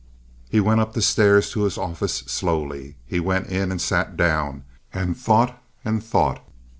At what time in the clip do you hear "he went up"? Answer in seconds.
0.49-0.93